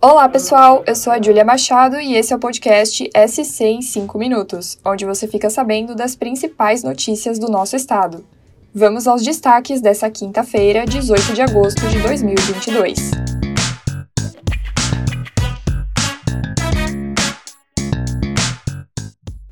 [0.00, 0.84] Olá, pessoal!
[0.86, 5.04] Eu sou a Julia Machado e esse é o podcast SC em 5 minutos, onde
[5.04, 8.24] você fica sabendo das principais notícias do nosso estado.
[8.72, 13.10] Vamos aos destaques dessa quinta-feira, 18 de agosto de 2022.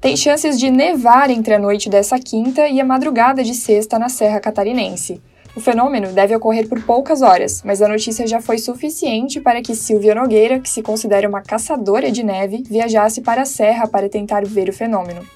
[0.00, 4.08] Tem chances de nevar entre a noite dessa quinta e a madrugada de sexta na
[4.08, 5.20] Serra Catarinense.
[5.56, 9.74] O fenômeno deve ocorrer por poucas horas, mas a notícia já foi suficiente para que
[9.74, 14.44] Silvia Nogueira, que se considera uma caçadora de neve, viajasse para a serra para tentar
[14.44, 15.26] ver o fenômeno.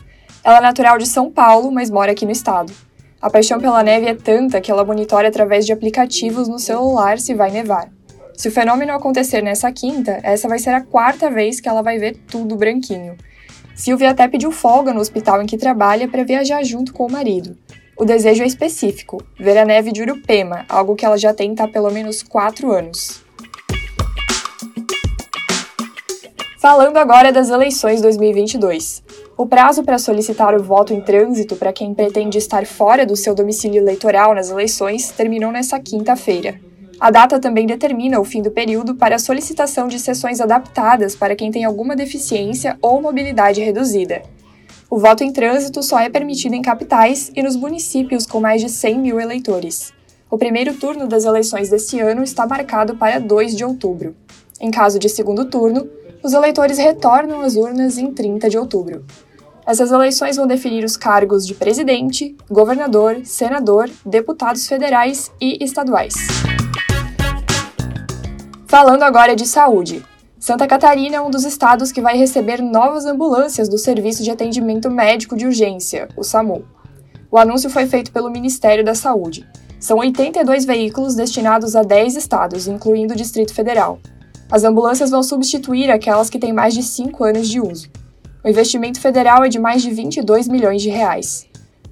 [0.44, 2.70] Ela é natural de São Paulo, mas mora aqui no estado.
[3.18, 7.32] A paixão pela neve é tanta que ela monitora através de aplicativos no celular se
[7.32, 7.90] vai nevar.
[8.34, 11.98] Se o fenômeno acontecer nessa quinta, essa vai ser a quarta vez que ela vai
[11.98, 13.16] ver tudo branquinho.
[13.74, 17.56] Silvia até pediu folga no hospital em que trabalha para viajar junto com o marido.
[18.00, 21.68] O desejo é específico, ver a neve de Urupema, algo que ela já tenta há
[21.68, 23.22] pelo menos quatro anos.
[26.58, 29.02] Falando agora das eleições 2022.
[29.36, 33.34] O prazo para solicitar o voto em trânsito para quem pretende estar fora do seu
[33.34, 36.58] domicílio eleitoral nas eleições terminou nesta quinta-feira.
[36.98, 41.36] A data também determina o fim do período para a solicitação de sessões adaptadas para
[41.36, 44.22] quem tem alguma deficiência ou mobilidade reduzida.
[44.90, 48.68] O voto em trânsito só é permitido em capitais e nos municípios com mais de
[48.68, 49.92] 100 mil eleitores.
[50.28, 54.16] O primeiro turno das eleições deste ano está marcado para 2 de outubro.
[54.60, 55.88] Em caso de segundo turno,
[56.24, 59.04] os eleitores retornam às urnas em 30 de outubro.
[59.64, 66.14] Essas eleições vão definir os cargos de presidente, governador, senador, deputados federais e estaduais.
[68.66, 70.04] Falando agora de saúde.
[70.40, 74.90] Santa Catarina é um dos estados que vai receber novas ambulâncias do Serviço de Atendimento
[74.90, 76.64] Médico de Urgência, o SAMU.
[77.30, 79.46] O anúncio foi feito pelo Ministério da Saúde.
[79.78, 83.98] São 82 veículos destinados a 10 estados, incluindo o Distrito Federal.
[84.50, 87.90] As ambulâncias vão substituir aquelas que têm mais de 5 anos de uso.
[88.42, 91.46] O investimento federal é de mais de 22 milhões de reais.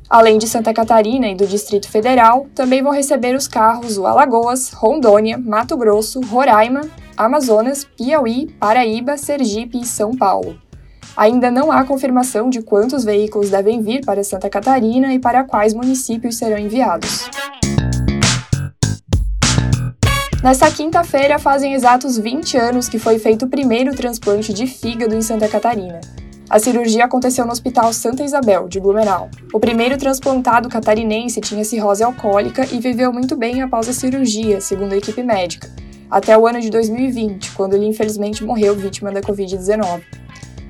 [0.09, 4.71] Além de Santa Catarina e do Distrito Federal, também vão receber os carros o Alagoas,
[4.71, 6.81] Rondônia, Mato Grosso, Roraima,
[7.19, 10.57] Amazonas, Piauí, Paraíba, Sergipe e São Paulo.
[11.17, 15.75] Ainda não há confirmação de quantos veículos devem vir para Santa Catarina e para quais
[15.75, 17.29] municípios serão enviados.
[20.45, 25.21] Nesta quinta-feira fazem exatos 20 anos que foi feito o primeiro transplante de fígado em
[25.21, 26.01] Santa Catarina.
[26.49, 29.29] A cirurgia aconteceu no Hospital Santa Isabel, de Blumenau.
[29.53, 34.93] O primeiro transplantado catarinense tinha cirrose alcoólica e viveu muito bem após a cirurgia, segundo
[34.93, 35.69] a equipe médica
[36.11, 40.03] até o ano de 2020, quando ele infelizmente morreu vítima da Covid-19.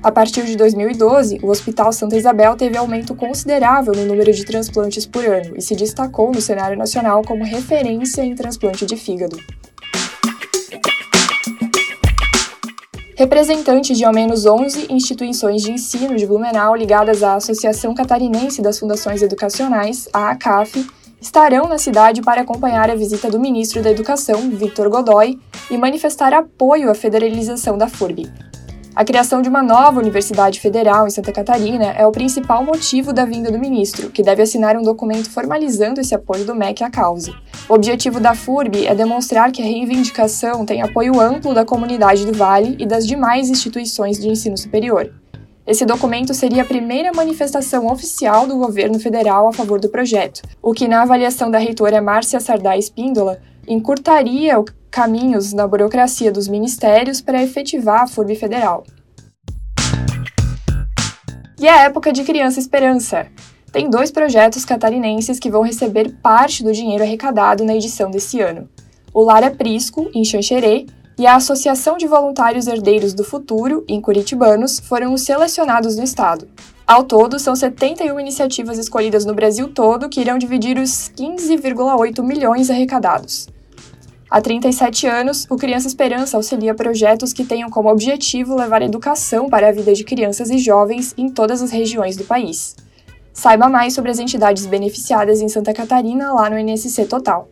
[0.01, 5.05] A partir de 2012, o Hospital Santa Isabel teve aumento considerável no número de transplantes
[5.05, 9.37] por ano e se destacou no cenário nacional como referência em transplante de fígado.
[13.17, 18.79] Representantes de ao menos 11 instituições de ensino de Blumenau ligadas à Associação Catarinense das
[18.79, 20.87] Fundações Educacionais, a ACAF,
[21.21, 26.33] estarão na cidade para acompanhar a visita do ministro da Educação, Victor Godoy, e manifestar
[26.33, 28.29] apoio à federalização da FURB.
[28.95, 33.23] A criação de uma nova universidade federal em Santa Catarina é o principal motivo da
[33.23, 37.33] vinda do ministro, que deve assinar um documento formalizando esse apoio do MEC à causa.
[37.69, 42.33] O objetivo da FURB é demonstrar que a reivindicação tem apoio amplo da comunidade do
[42.33, 45.09] Vale e das demais instituições de ensino superior.
[45.69, 50.73] Esse documento seria a primeira manifestação oficial do governo federal a favor do projeto, o
[50.73, 54.55] que, na avaliação da reitora Márcia Sardá Espíndola, encurtaria
[54.89, 58.83] caminhos na burocracia dos ministérios para efetivar a FURB federal.
[61.59, 63.27] E a época de Criança Esperança.
[63.71, 68.67] Tem dois projetos catarinenses que vão receber parte do dinheiro arrecadado na edição desse ano.
[69.13, 70.87] O Lara Prisco, em Xanxerê,
[71.19, 76.47] e a Associação de Voluntários Herdeiros do Futuro, em Curitibanos, foram os selecionados no estado.
[76.87, 82.69] Ao todo, são 71 iniciativas escolhidas no Brasil todo que irão dividir os 15,8 milhões
[82.69, 83.49] arrecadados.
[84.31, 89.67] Há 37 anos, o Criança Esperança auxilia projetos que tenham como objetivo levar educação para
[89.67, 92.77] a vida de crianças e jovens em todas as regiões do país.
[93.33, 97.49] Saiba mais sobre as entidades beneficiadas em Santa Catarina lá no NSC Total.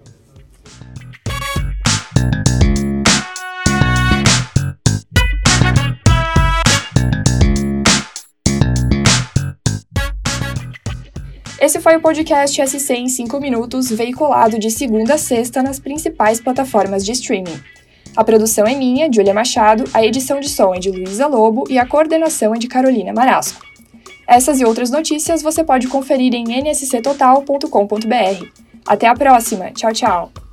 [11.60, 16.40] Esse foi o podcast SC em 5 minutos, veiculado de segunda a sexta nas principais
[16.40, 17.60] plataformas de streaming.
[18.16, 21.80] A produção é minha, Julia Machado, a edição de som é de Luísa Lobo e
[21.80, 23.66] a coordenação é de Carolina Marasco.
[24.28, 28.46] Essas e outras notícias você pode conferir em nsctotal.com.br.
[28.86, 29.72] Até a próxima.
[29.72, 30.47] Tchau, tchau.